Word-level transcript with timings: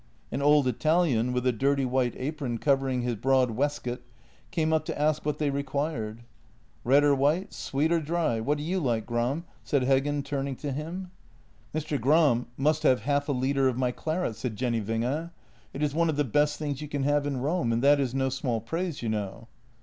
An 0.31 0.41
old 0.41 0.67
Italian, 0.67 1.31
with 1.31 1.45
a 1.45 1.51
dirty 1.51 1.85
white 1.85 2.15
apron 2.17 2.57
covering 2.57 3.03
his 3.03 3.13
broad 3.13 3.51
waistcoat, 3.51 4.01
came 4.49 4.73
up 4.73 4.83
to 4.85 4.99
ask 4.99 5.23
what 5.27 5.37
they 5.37 5.51
required." 5.51 6.23
Red 6.83 7.03
or 7.03 7.13
white, 7.13 7.53
sweet 7.53 7.91
or 7.91 7.99
dry, 7.99 8.39
what 8.39 8.57
do 8.57 8.63
you 8.63 8.79
like, 8.79 9.05
Gram?" 9.05 9.45
said 9.63 9.83
Heggen, 9.83 10.25
turning 10.25 10.55
to 10.55 10.71
him." 10.71 11.11
Mr. 11.75 12.01
Gram 12.01 12.47
must 12.57 12.81
have 12.81 13.01
half 13.03 13.29
a 13.29 13.31
litre 13.31 13.67
of 13.67 13.77
my 13.77 13.91
claret," 13.91 14.35
said 14.35 14.55
Jenny 14.55 14.81
Winge. 14.81 15.29
"It 15.71 15.83
is 15.83 15.93
one 15.93 16.09
of 16.09 16.15
the 16.15 16.23
best 16.23 16.57
things 16.57 16.81
you 16.81 16.87
can 16.87 17.03
have 17.03 17.27
in 17.27 17.37
Rome, 17.37 17.71
and 17.71 17.83
that 17.83 17.99
is 17.99 18.15
no 18.15 18.29
small 18.29 18.59
praise, 18.59 19.03
you 19.03 19.09
know." 19.09 19.47